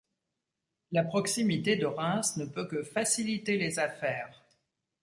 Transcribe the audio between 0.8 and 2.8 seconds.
La proximité de Reims ne peut